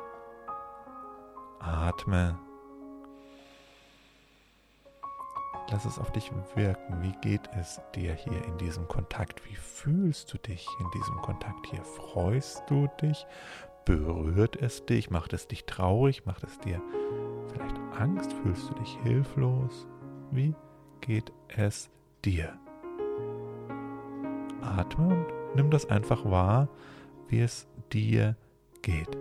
Atme. 1.59 2.39
Lass 5.71 5.85
es 5.85 5.97
auf 5.97 6.11
dich 6.11 6.31
wirken. 6.55 7.01
Wie 7.01 7.13
geht 7.21 7.49
es 7.57 7.79
dir 7.95 8.13
hier 8.13 8.43
in 8.43 8.57
diesem 8.57 8.87
Kontakt? 8.89 9.41
Wie 9.49 9.55
fühlst 9.55 10.33
du 10.33 10.37
dich 10.37 10.67
in 10.81 10.91
diesem 10.91 11.15
Kontakt 11.21 11.65
hier? 11.67 11.81
Freust 11.83 12.63
du 12.67 12.87
dich? 13.01 13.25
Berührt 13.85 14.57
es 14.57 14.85
dich? 14.85 15.09
Macht 15.09 15.31
es 15.31 15.47
dich 15.47 15.63
traurig? 15.63 16.25
Macht 16.25 16.43
es 16.43 16.59
dir 16.59 16.81
vielleicht 17.51 17.77
Angst? 17.97 18.33
Fühlst 18.33 18.69
du 18.69 18.73
dich 18.75 18.97
hilflos? 19.03 19.87
Wie 20.31 20.53
geht 20.99 21.31
es 21.47 21.89
dir? 22.25 22.53
Atme 24.61 25.07
und 25.07 25.55
nimm 25.55 25.71
das 25.71 25.89
einfach 25.89 26.25
wahr, 26.25 26.67
wie 27.29 27.39
es 27.39 27.65
dir 27.93 28.35
geht. 28.81 29.20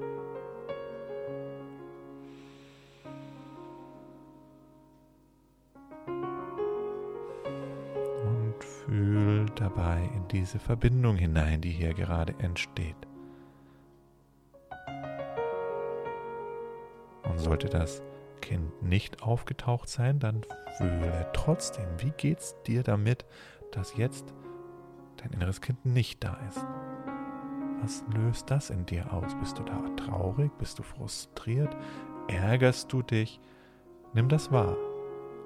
Diese 10.30 10.58
Verbindung 10.58 11.16
hinein, 11.16 11.60
die 11.60 11.70
hier 11.70 11.94
gerade 11.94 12.34
entsteht. 12.38 12.96
Und 17.24 17.38
sollte 17.38 17.68
das 17.68 18.02
Kind 18.40 18.82
nicht 18.82 19.22
aufgetaucht 19.22 19.88
sein, 19.88 20.18
dann 20.18 20.42
fühle 20.78 21.26
trotzdem, 21.32 21.86
wie 21.98 22.12
geht's 22.16 22.56
dir 22.66 22.82
damit, 22.82 23.24
dass 23.72 23.96
jetzt 23.96 24.34
dein 25.18 25.32
inneres 25.32 25.60
Kind 25.60 25.84
nicht 25.84 26.24
da 26.24 26.38
ist? 26.48 26.64
Was 27.82 28.04
löst 28.14 28.50
das 28.50 28.70
in 28.70 28.84
dir 28.86 29.12
aus? 29.12 29.34
Bist 29.40 29.58
du 29.58 29.62
da 29.62 29.80
traurig? 29.96 30.50
Bist 30.58 30.78
du 30.78 30.82
frustriert? 30.82 31.74
Ärgerst 32.28 32.92
du 32.92 33.02
dich? 33.02 33.40
Nimm 34.12 34.28
das 34.28 34.52
wahr. 34.52 34.76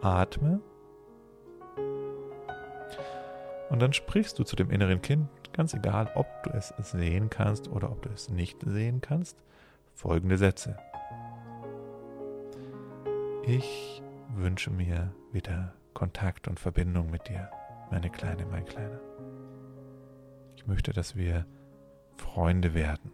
Atme. 0.01 0.61
Und 3.75 3.81
dann 3.81 3.93
sprichst 3.93 4.39
du 4.39 4.45
zu 4.45 4.55
dem 4.55 4.71
inneren 4.71 5.03
Kind, 5.03 5.29
ganz 5.53 5.75
egal, 5.75 6.09
ob 6.15 6.29
du 6.45 6.51
es 6.51 6.69
sehen 6.79 7.29
kannst 7.29 7.67
oder 7.67 7.91
ob 7.91 8.03
du 8.03 8.09
es 8.09 8.29
nicht 8.29 8.59
sehen 8.65 9.01
kannst, 9.01 9.43
folgende 9.95 10.39
Sätze. 10.39 10.79
Ich 13.43 14.01
wünsche 14.29 14.71
mir 14.71 15.13
wieder 15.33 15.75
Kontakt 15.93 16.47
und 16.47 16.61
Verbindung 16.61 17.11
mit 17.11 17.27
dir, 17.27 17.51
meine 17.91 18.11
Kleine, 18.11 18.47
mein 18.47 18.65
Kleiner. 18.65 19.01
Ich 20.55 20.69
möchte, 20.69 20.93
dass 20.93 21.17
wir 21.17 21.45
Freunde 22.17 22.75
werden. 22.75 23.11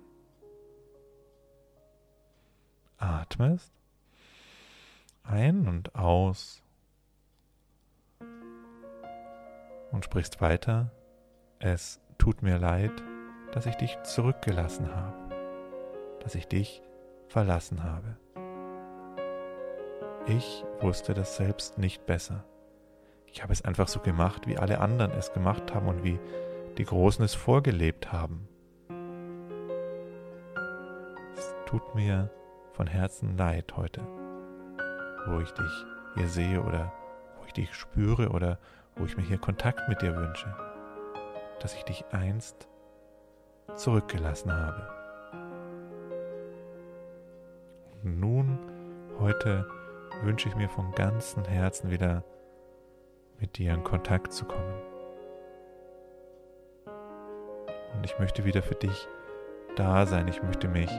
Atmest 2.99 3.73
ein 5.23 5.67
und 5.67 5.95
aus 5.95 6.63
und 9.93 10.05
sprichst 10.05 10.41
weiter, 10.41 10.91
es 11.59 12.01
tut 12.19 12.43
mir 12.43 12.59
leid, 12.59 12.93
dass 13.53 13.67
ich 13.67 13.77
dich 13.77 14.01
zurückgelassen 14.03 14.95
habe, 14.95 15.17
dass 16.21 16.35
ich 16.35 16.47
dich 16.47 16.83
verlassen 17.29 17.83
habe. 17.83 18.17
Ich 20.27 20.65
wusste 20.81 21.15
das 21.15 21.37
selbst 21.37 21.79
nicht 21.79 22.07
besser. 22.07 22.45
Ich 23.27 23.43
habe 23.43 23.53
es 23.53 23.63
einfach 23.63 23.89
so 23.89 24.01
gemacht, 24.01 24.47
wie 24.47 24.59
alle 24.59 24.81
anderen 24.81 25.13
es 25.13 25.33
gemacht 25.33 25.75
haben 25.75 25.89
und 25.89 26.05
wie 26.05 26.19
die 26.79 26.85
Großen 26.85 27.25
es 27.25 27.35
vorgelebt 27.35 28.13
haben. 28.13 28.49
Es 31.37 31.55
tut 31.67 31.95
mir 31.95 32.31
von 32.73 32.87
Herzen 32.87 33.37
leid 33.37 33.77
heute, 33.77 34.03
wo 35.27 35.41
ich 35.41 35.51
dich 35.53 35.85
hier 36.15 36.29
sehe 36.29 36.63
oder 36.63 36.93
wo 37.39 37.47
ich 37.47 37.53
dich 37.53 37.75
spüre 37.75 38.31
oder 38.31 38.59
wo 39.01 39.07
ich 39.07 39.17
mir 39.17 39.23
hier 39.23 39.39
Kontakt 39.39 39.89
mit 39.89 40.03
dir 40.03 40.15
wünsche, 40.15 40.55
dass 41.61 41.75
ich 41.75 41.85
dich 41.85 42.05
einst 42.13 42.69
zurückgelassen 43.75 44.53
habe. 44.53 44.87
Und 48.05 48.21
nun, 48.21 48.59
heute, 49.19 49.67
wünsche 50.23 50.49
ich 50.49 50.57
mir 50.57 50.69
von 50.69 50.93
ganzem 50.93 51.45
Herzen 51.45 51.91
wieder 51.91 52.25
mit 53.39 53.57
dir 53.57 53.73
in 53.73 53.85
Kontakt 53.85 54.35
zu 54.35 54.45
kommen. 54.45 54.75
Und 57.95 58.05
ich 58.05 58.19
möchte 58.19 58.45
wieder 58.45 58.63
für 58.63 58.75
dich 58.75 59.09
da 59.77 60.05
sein. 60.05 60.29
Ich 60.29 60.43
möchte 60.43 60.69
mich 60.69 60.91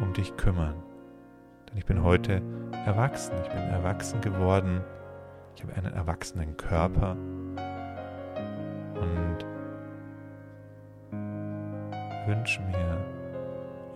um 0.00 0.12
dich 0.12 0.36
kümmern. 0.36 0.80
Denn 1.68 1.78
ich 1.78 1.84
bin 1.84 2.04
heute 2.04 2.42
erwachsen. 2.86 3.34
Ich 3.42 3.48
bin 3.48 3.58
erwachsen 3.58 4.20
geworden. 4.20 4.84
Ich 5.58 5.64
habe 5.64 5.74
einen 5.74 5.92
erwachsenen 5.92 6.56
Körper. 6.56 7.16
Und 8.94 9.38
wünsche 12.28 12.62
mir 12.62 13.04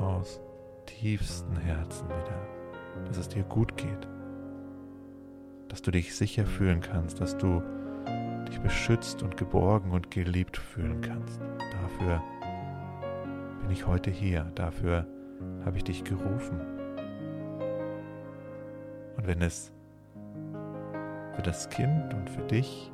aus 0.00 0.40
tiefstem 0.86 1.56
Herzen 1.58 2.08
wieder, 2.08 3.04
dass 3.06 3.16
es 3.16 3.28
dir 3.28 3.44
gut 3.44 3.76
geht 3.76 4.08
dass 5.68 5.80
du 5.80 5.90
dich 5.90 6.14
sicher 6.14 6.44
fühlen 6.44 6.82
kannst, 6.82 7.18
dass 7.22 7.38
du 7.38 7.62
dich 8.46 8.60
beschützt 8.60 9.22
und 9.22 9.38
geborgen 9.38 9.92
und 9.92 10.10
geliebt 10.10 10.58
fühlen 10.58 11.00
kannst. 11.00 11.40
Dafür 11.80 12.22
bin 13.62 13.70
ich 13.70 13.86
heute 13.86 14.10
hier, 14.10 14.52
dafür 14.54 15.06
habe 15.64 15.78
ich 15.78 15.84
dich 15.84 16.04
gerufen. 16.04 16.60
Und 19.16 19.26
wenn 19.26 19.40
es 19.40 19.72
für 21.34 21.42
das 21.42 21.68
Kind 21.68 22.14
und 22.14 22.28
für 22.28 22.42
dich 22.42 22.90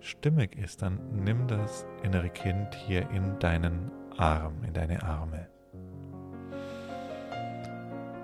stimmig 0.00 0.56
ist, 0.56 0.82
dann 0.82 0.98
nimm 1.24 1.46
das 1.46 1.86
innere 2.02 2.28
Kind 2.28 2.74
hier 2.74 3.08
in 3.10 3.38
deinen 3.38 3.90
Arm, 4.16 4.64
in 4.64 4.72
deine 4.72 5.02
Arme. 5.02 5.48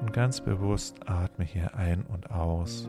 Und 0.01 0.13
ganz 0.13 0.41
bewusst 0.41 1.09
atme 1.09 1.45
hier 1.45 1.75
ein 1.75 2.03
und 2.05 2.31
aus 2.31 2.89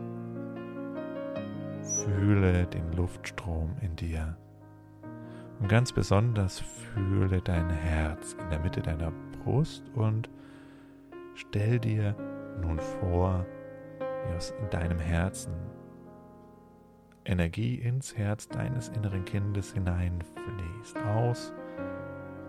Fühle 1.81 2.67
den 2.67 2.91
Luftstrom 2.93 3.75
in 3.81 3.95
dir. 3.95 4.37
Und 5.59 5.69
ganz 5.69 5.91
besonders 5.91 6.59
fühle 6.59 7.41
dein 7.41 7.69
Herz 7.69 8.35
in 8.39 8.49
der 8.49 8.59
Mitte 8.59 8.81
deiner 8.81 9.11
Brust 9.43 9.83
und 9.95 10.29
stell 11.35 11.79
dir 11.79 12.15
nun 12.61 12.79
vor, 12.79 13.45
wie 13.99 14.35
aus 14.35 14.53
deinem 14.69 14.99
Herzen 14.99 15.53
Energie 17.29 17.75
ins 17.75 18.17
Herz 18.17 18.47
deines 18.47 18.89
inneren 18.89 19.23
Kindes 19.23 19.71
hineinfließt. 19.73 20.97
Aus 21.05 21.53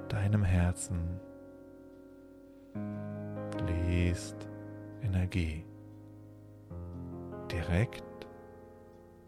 deinem 0.08 0.42
Herzen 0.42 1.20
fließt 3.58 4.48
Energie 5.02 5.66
direkt 7.52 8.02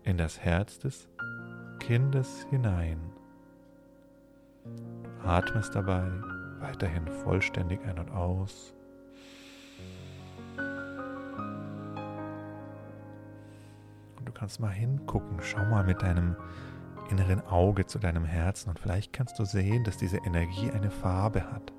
in 0.05 0.17
das 0.17 0.41
Herz 0.41 0.79
des 0.79 1.07
Kindes 1.81 2.47
hinein. 2.49 2.99
Atmest 5.23 5.75
dabei 5.75 6.11
weiterhin 6.61 7.07
vollständig 7.25 7.85
ein 7.85 7.99
und 7.99 8.11
aus. 8.11 8.75
Kannst 14.43 14.59
mal 14.59 14.73
hingucken, 14.73 15.39
schau 15.41 15.65
mal 15.67 15.85
mit 15.85 16.03
deinem 16.03 16.35
inneren 17.09 17.43
Auge 17.43 17.87
zu 17.87 18.01
deinem 18.01 18.25
Herzen 18.25 18.71
und 18.71 18.81
vielleicht 18.81 19.13
kannst 19.13 19.39
du 19.39 19.45
sehen, 19.45 19.85
dass 19.85 19.99
diese 19.99 20.17
Energie 20.17 20.69
eine 20.73 20.91
Farbe 20.91 21.53
hat. 21.53 21.73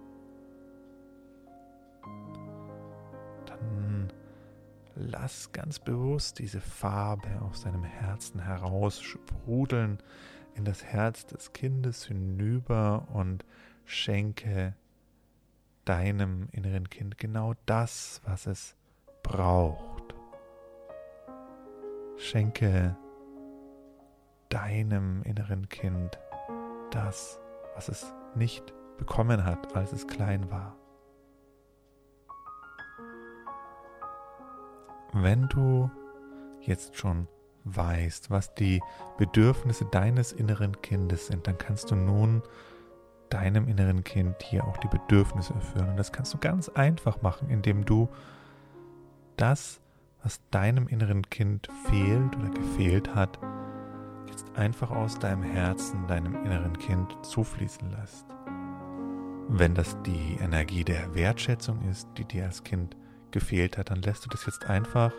lass 4.95 5.52
ganz 5.52 5.80
bewusst 5.80 6.39
diese 6.39 6.62
Farbe 6.62 7.41
aus 7.41 7.63
deinem 7.63 7.84
Herzen 7.84 8.39
heraus 8.39 9.02
sprudeln 9.02 9.97
in 10.56 10.63
das 10.63 10.86
Herz 10.86 11.26
des 11.26 11.52
Kindes 11.52 12.06
hinüber 12.06 13.10
und 13.12 13.43
schenke 13.84 14.73
deinem 15.84 16.47
inneren 16.54 16.89
Kind 16.89 17.17
genau 17.17 17.56
das, 17.65 18.21
was 18.23 18.45
es 18.45 18.76
braucht. 19.21 19.92
Schenke 22.24 22.96
deinem 24.50 25.24
inneren 25.24 25.70
Kind 25.70 26.18
das, 26.92 27.40
was 27.76 27.90
es 27.90 28.14
nicht 28.36 28.74
bekommen 28.98 29.46
hat, 29.46 29.76
als 29.76 29.92
es 29.92 30.08
klein 30.08 30.50
war. 30.52 30.76
wenn 35.14 35.48
du 35.48 35.90
jetzt 36.62 36.98
schon 36.98 37.28
weißt, 37.66 38.30
was 38.30 38.54
die 38.56 38.82
Bedürfnisse 39.18 39.86
deines 39.86 40.34
inneren 40.34 40.82
Kindes 40.82 41.28
sind, 41.28 41.48
dann 41.48 41.58
kannst 41.58 41.92
du 41.92 41.96
nun 41.96 42.42
deinem 43.30 43.68
inneren 43.68 44.04
Kind 44.04 44.42
hier 44.44 44.66
auch 44.66 44.78
die 44.78 44.88
Bedürfnisse 44.88 45.54
erfüllen. 45.54 45.90
Und 45.90 45.98
das 45.98 46.12
kannst 46.12 46.34
du 46.34 46.38
ganz 46.40 46.70
einfach 46.70 47.22
machen, 47.22 47.50
indem 47.50 47.86
du 47.86 48.10
das, 49.38 49.80
was 50.24 50.42
deinem 50.52 50.88
inneren 50.88 51.30
Kind 51.30 51.68
fehlt 51.86 52.36
oder 52.38 52.50
gefehlt 52.50 53.14
hat, 53.14 53.38
jetzt 54.28 54.46
einfach 54.56 54.90
aus 54.90 55.20
deinem 55.20 55.44
Herzen, 55.44 56.08
deinem 56.08 56.36
inneren 56.46 56.78
Kind 56.78 57.14
zufließen 57.26 57.92
lässt. 57.92 58.26
Wenn 59.50 59.76
das 59.76 60.02
die 60.04 60.38
Energie 60.40 60.86
der 60.86 61.14
Wertschätzung 61.14 61.82
ist, 61.90 62.08
die 62.18 62.26
dir 62.26 62.46
als 62.46 62.64
Kind 62.64 62.96
gefehlt 63.32 63.78
hat, 63.78 63.92
dann 63.92 64.02
lässt 64.02 64.26
du 64.26 64.30
das 64.30 64.46
jetzt 64.46 64.66
einfach 64.66 65.12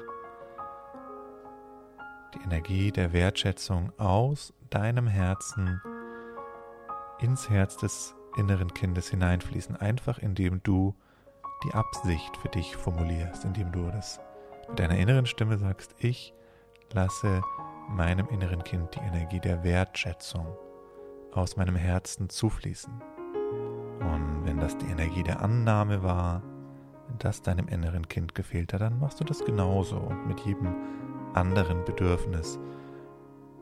die 2.34 2.42
Energie 2.42 2.90
der 2.90 3.12
Wertschätzung 3.12 3.92
aus 3.98 4.54
deinem 4.70 5.06
Herzen 5.06 5.80
ins 7.20 7.48
Herz 7.48 7.76
des 7.76 8.14
inneren 8.36 8.72
Kindes 8.72 9.08
hineinfließen, 9.08 9.76
einfach 9.76 10.18
indem 10.18 10.62
du 10.62 10.94
die 11.64 11.74
Absicht 11.74 12.36
für 12.38 12.48
dich 12.48 12.74
formulierst, 12.74 13.44
indem 13.44 13.70
du 13.70 13.90
das 13.90 14.18
mit 14.68 14.78
deiner 14.78 14.96
inneren 14.96 15.26
Stimme 15.26 15.58
sagst, 15.58 15.94
ich 15.98 16.34
lasse 16.92 17.42
meinem 17.88 18.28
inneren 18.28 18.62
Kind 18.64 18.94
die 18.94 19.00
Energie 19.00 19.40
der 19.40 19.64
Wertschätzung 19.64 20.46
aus 21.32 21.56
meinem 21.56 21.76
Herzen 21.76 22.28
zufließen. 22.28 22.92
Und 24.00 24.44
wenn 24.44 24.58
das 24.58 24.76
die 24.78 24.86
Energie 24.86 25.22
der 25.22 25.40
Annahme 25.40 26.02
war, 26.02 26.42
das 27.18 27.42
deinem 27.42 27.68
inneren 27.68 28.08
Kind 28.08 28.34
gefehlt 28.34 28.72
hat, 28.72 28.80
dann 28.80 28.98
machst 28.98 29.20
du 29.20 29.24
das 29.24 29.44
genauso 29.44 29.96
und 29.96 30.26
mit 30.26 30.40
jedem 30.40 30.74
anderen 31.34 31.84
Bedürfnis. 31.84 32.58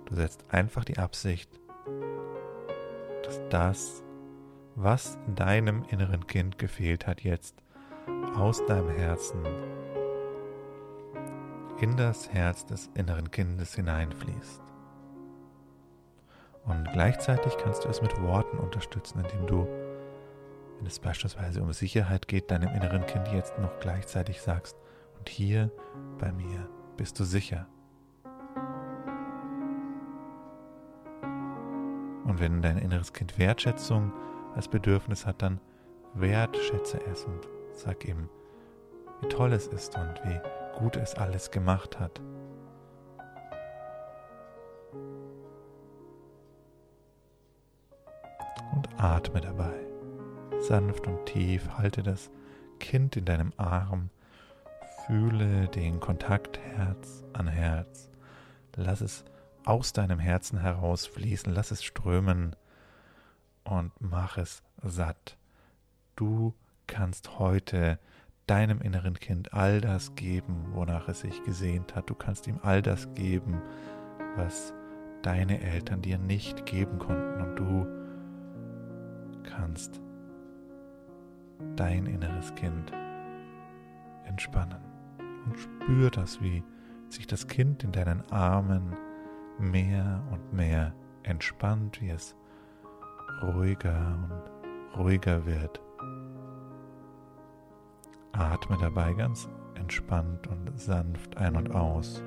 Du 0.06 0.14
setzt 0.14 0.44
einfach 0.50 0.84
die 0.84 0.98
Absicht, 0.98 1.50
dass 3.24 3.40
das, 3.50 4.02
was 4.74 5.18
deinem 5.34 5.84
inneren 5.88 6.26
Kind 6.26 6.58
gefehlt 6.58 7.06
hat, 7.06 7.22
jetzt 7.22 7.62
aus 8.36 8.64
deinem 8.66 8.90
Herzen 8.90 9.42
in 11.80 11.96
das 11.96 12.32
Herz 12.32 12.64
des 12.66 12.90
inneren 12.94 13.30
Kindes 13.30 13.74
hineinfließt. 13.74 14.62
Und 16.64 16.88
gleichzeitig 16.92 17.56
kannst 17.58 17.84
du 17.84 17.88
es 17.88 18.02
mit 18.02 18.20
Worten 18.22 18.58
unterstützen, 18.58 19.24
indem 19.24 19.46
du 19.46 19.66
wenn 20.82 20.88
es 20.88 20.98
beispielsweise 20.98 21.62
um 21.62 21.72
Sicherheit 21.72 22.26
geht, 22.26 22.50
deinem 22.50 22.74
inneren 22.74 23.06
Kind 23.06 23.28
jetzt 23.28 23.56
noch 23.60 23.78
gleichzeitig 23.78 24.42
sagst, 24.42 24.76
und 25.16 25.28
hier 25.28 25.70
bei 26.18 26.32
mir 26.32 26.68
bist 26.96 27.20
du 27.20 27.24
sicher. 27.24 27.68
Und 32.24 32.40
wenn 32.40 32.62
dein 32.62 32.78
inneres 32.78 33.12
Kind 33.12 33.38
Wertschätzung 33.38 34.12
als 34.56 34.66
Bedürfnis 34.66 35.24
hat, 35.24 35.40
dann 35.40 35.60
wertschätze 36.14 36.98
es 37.12 37.26
und 37.26 37.46
sag 37.70 38.04
ihm, 38.04 38.28
wie 39.20 39.28
toll 39.28 39.52
es 39.52 39.68
ist 39.68 39.96
und 39.96 40.20
wie 40.24 40.40
gut 40.78 40.96
es 40.96 41.14
alles 41.14 41.50
gemacht 41.50 41.98
hat. 41.98 42.20
und 48.72 48.88
atme 48.98 49.40
dabei. 49.40 49.74
Sanft 50.60 51.06
und 51.06 51.26
tief 51.26 51.68
halte 51.78 52.02
das 52.02 52.30
Kind 52.78 53.16
in 53.16 53.24
deinem 53.24 53.52
Arm, 53.56 54.10
fühle 55.06 55.68
den 55.68 56.00
Kontakt 56.00 56.58
Herz 56.58 57.24
an 57.32 57.48
Herz. 57.48 58.10
Lass 58.76 59.00
es 59.00 59.24
aus 59.64 59.92
deinem 59.92 60.18
Herzen 60.18 60.58
herausfließen, 60.58 61.52
lass 61.52 61.70
es 61.70 61.84
strömen 61.84 62.56
und 63.64 63.92
mach 64.00 64.38
es 64.38 64.62
satt. 64.82 65.36
Du 66.16 66.54
kannst 66.86 67.38
heute 67.38 67.98
deinem 68.52 68.82
inneren 68.82 69.14
Kind 69.18 69.54
all 69.54 69.80
das 69.80 70.14
geben, 70.14 70.66
wonach 70.74 71.08
es 71.08 71.20
sich 71.20 71.42
gesehnt 71.42 71.96
hat. 71.96 72.10
Du 72.10 72.14
kannst 72.14 72.46
ihm 72.46 72.58
all 72.62 72.82
das 72.82 73.08
geben, 73.14 73.62
was 74.36 74.74
deine 75.22 75.62
Eltern 75.62 76.02
dir 76.02 76.18
nicht 76.18 76.66
geben 76.66 76.98
konnten. 76.98 77.40
Und 77.40 77.56
du 77.56 77.86
kannst 79.42 80.02
dein 81.76 82.04
inneres 82.04 82.54
Kind 82.54 82.92
entspannen. 84.26 84.82
Und 85.46 85.58
spür 85.58 86.10
das, 86.10 86.42
wie 86.42 86.62
sich 87.08 87.26
das 87.26 87.46
Kind 87.46 87.82
in 87.84 87.92
deinen 87.92 88.20
Armen 88.30 88.94
mehr 89.58 90.22
und 90.30 90.52
mehr 90.52 90.92
entspannt, 91.22 92.02
wie 92.02 92.10
es 92.10 92.36
ruhiger 93.42 94.18
und 94.28 95.00
ruhiger 95.00 95.46
wird. 95.46 95.80
Atme 98.32 98.78
dabei 98.80 99.12
ganz 99.14 99.48
entspannt 99.74 100.46
und 100.46 100.78
sanft 100.78 101.36
ein 101.36 101.56
und 101.56 101.70
aus. 101.72 102.22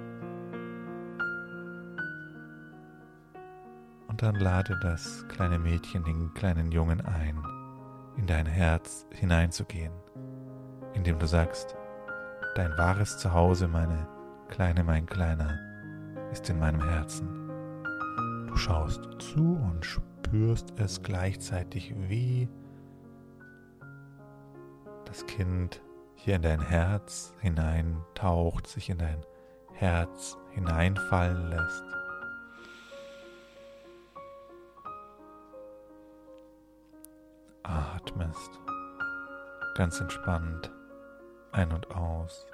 Und 4.07 4.21
dann 4.21 4.35
lade 4.35 4.77
das 4.81 5.25
kleine 5.27 5.59
Mädchen, 5.59 6.03
den 6.03 6.33
kleinen 6.33 6.71
Jungen 6.71 7.01
ein, 7.01 7.43
in 8.17 8.27
dein 8.27 8.45
Herz 8.45 9.05
hineinzugehen, 9.11 9.91
indem 10.93 11.19
du 11.19 11.27
sagst, 11.27 11.75
dein 12.55 12.77
wahres 12.77 13.17
Zuhause, 13.17 13.67
meine 13.67 14.07
Kleine, 14.47 14.83
mein 14.83 15.05
Kleiner, 15.05 15.59
ist 16.31 16.49
in 16.49 16.59
meinem 16.59 16.81
Herzen. 16.81 17.27
Du 18.47 18.55
schaust 18.55 19.01
zu 19.19 19.41
und 19.41 19.85
spürst 19.85 20.73
es 20.77 21.01
gleichzeitig, 21.01 21.93
wie 22.07 22.47
das 25.05 25.25
Kind 25.25 25.81
hier 26.15 26.35
in 26.35 26.41
dein 26.41 26.61
Herz 26.61 27.33
hineintaucht, 27.39 28.67
sich 28.67 28.89
in 28.89 28.97
dein 28.97 29.25
Herz 29.73 30.37
hineinfallen 30.53 31.49
lässt. 31.49 31.83
Atmest 37.63 38.59
ganz 39.75 39.99
entspannt 39.99 40.71
ein 41.51 41.71
und 41.71 41.91
aus. 41.91 42.45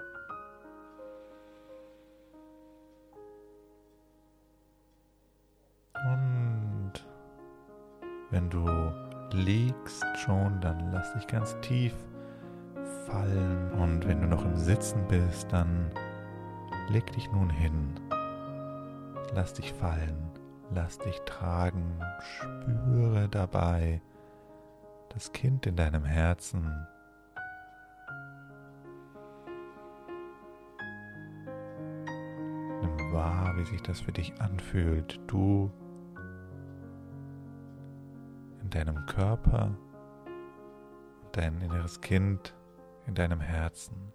Und 5.93 6.93
wenn 8.32 8.50
du 8.50 8.65
liegst 9.32 10.04
schon, 10.17 10.60
dann 10.62 10.91
lass 10.91 11.13
dich 11.13 11.28
ganz 11.28 11.56
tief 11.62 11.93
fallen. 13.12 13.71
Und 13.74 14.08
wenn 14.08 14.21
du 14.21 14.28
noch 14.28 14.45
im 14.45 14.56
Sitzen 14.56 15.06
bist, 15.08 15.52
dann 15.52 15.91
leg 16.89 17.12
dich 17.12 17.32
nun 17.32 17.50
hin. 17.50 18.00
Lass 19.34 19.54
dich 19.54 19.74
fallen, 19.74 20.17
lass 20.74 20.97
dich 21.00 21.19
tragen, 21.21 22.00
spüre 22.19 23.30
dabei 23.30 24.02
das 25.10 25.32
Kind 25.32 25.65
in 25.65 25.76
deinem 25.76 26.04
Herzen. 26.04 26.88
Nimm 32.82 33.13
wahr, 33.13 33.54
wie 33.58 33.65
sich 33.65 33.82
das 33.82 34.02
für 34.02 34.12
dich 34.12 34.34
anfühlt. 34.41 35.19
Du 35.28 35.71
in 38.62 38.69
deinem 38.69 39.06
Körper 39.06 39.76
dein 41.32 41.62
inneres 41.62 42.02
Kind 42.02 42.54
in 43.07 43.15
deinem 43.15 43.39
Herzen. 43.39 44.13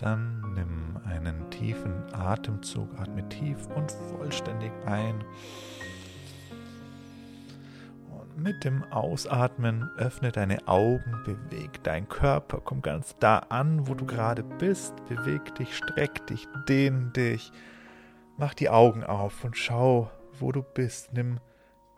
Dann 0.00 0.54
nimm 0.54 0.98
einen 1.04 1.50
tiefen 1.50 1.92
Atemzug, 2.14 2.88
atme 2.98 3.28
tief 3.28 3.66
und 3.76 3.92
vollständig 3.92 4.72
ein. 4.86 5.22
Und 8.08 8.38
mit 8.38 8.64
dem 8.64 8.82
Ausatmen 8.84 9.90
öffne 9.98 10.32
deine 10.32 10.66
Augen, 10.66 11.22
beweg 11.26 11.84
deinen 11.84 12.08
Körper, 12.08 12.62
komm 12.64 12.80
ganz 12.80 13.14
da 13.20 13.40
an, 13.50 13.88
wo 13.88 13.94
du 13.94 14.06
gerade 14.06 14.42
bist, 14.42 14.94
beweg 15.06 15.54
dich, 15.56 15.76
streck 15.76 16.26
dich, 16.28 16.48
dehn 16.66 17.12
dich, 17.12 17.52
mach 18.38 18.54
die 18.54 18.70
Augen 18.70 19.04
auf 19.04 19.44
und 19.44 19.58
schau, 19.58 20.10
wo 20.38 20.50
du 20.50 20.62
bist. 20.62 21.12
Nimm 21.12 21.40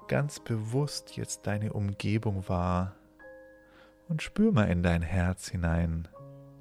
ganz 0.09 0.41
bewusst 0.41 1.17
jetzt 1.17 1.47
deine 1.47 1.73
Umgebung 1.73 2.49
wahr 2.49 2.97
und 4.09 4.23
spür 4.23 4.51
mal 4.51 4.65
in 4.65 4.83
dein 4.83 5.03
Herz 5.03 5.49
hinein. 5.49 6.09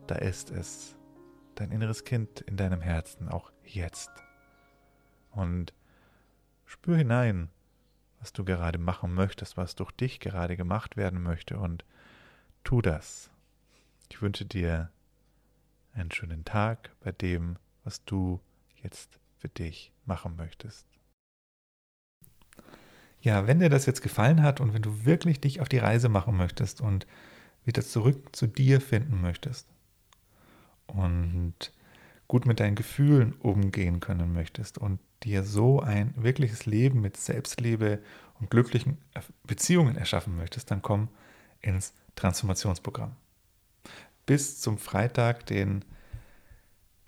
Da 0.05 0.15
ist 0.15 0.51
es 0.51 1.00
dein 1.61 1.71
inneres 1.71 2.03
Kind 2.03 2.41
in 2.41 2.57
deinem 2.57 2.81
Herzen, 2.81 3.29
auch 3.29 3.51
jetzt. 3.63 4.09
Und 5.29 5.73
spür 6.65 6.97
hinein, 6.97 7.49
was 8.19 8.33
du 8.33 8.43
gerade 8.43 8.79
machen 8.79 9.13
möchtest, 9.13 9.57
was 9.57 9.75
durch 9.75 9.91
dich 9.91 10.19
gerade 10.19 10.57
gemacht 10.57 10.97
werden 10.97 11.21
möchte 11.21 11.57
und 11.57 11.85
tu 12.63 12.81
das. 12.81 13.29
Ich 14.09 14.21
wünsche 14.21 14.45
dir 14.45 14.89
einen 15.93 16.11
schönen 16.11 16.45
Tag 16.45 16.91
bei 16.99 17.11
dem, 17.11 17.57
was 17.83 18.03
du 18.05 18.39
jetzt 18.81 19.19
für 19.37 19.49
dich 19.49 19.91
machen 20.05 20.35
möchtest. 20.35 20.87
Ja, 23.21 23.45
wenn 23.45 23.59
dir 23.59 23.69
das 23.69 23.85
jetzt 23.85 24.01
gefallen 24.01 24.41
hat 24.41 24.59
und 24.59 24.73
wenn 24.73 24.81
du 24.81 25.05
wirklich 25.05 25.39
dich 25.39 25.61
auf 25.61 25.69
die 25.69 25.77
Reise 25.77 26.09
machen 26.09 26.35
möchtest 26.35 26.81
und 26.81 27.05
wieder 27.63 27.83
zurück 27.83 28.35
zu 28.35 28.47
dir 28.47 28.81
finden 28.81 29.21
möchtest, 29.21 29.67
und 30.91 31.71
gut 32.27 32.45
mit 32.45 32.59
deinen 32.59 32.75
Gefühlen 32.75 33.33
umgehen 33.33 33.99
können 33.99 34.33
möchtest 34.33 34.77
und 34.77 34.99
dir 35.23 35.43
so 35.43 35.81
ein 35.81 36.13
wirkliches 36.15 36.65
Leben 36.65 37.01
mit 37.01 37.17
Selbstliebe 37.17 37.99
und 38.39 38.49
glücklichen 38.49 38.97
Beziehungen 39.43 39.97
erschaffen 39.97 40.35
möchtest, 40.37 40.71
dann 40.71 40.81
komm 40.81 41.09
ins 41.61 41.93
Transformationsprogramm. 42.15 43.15
Bis 44.25 44.61
zum 44.61 44.77
Freitag, 44.77 45.45
den 45.45 45.83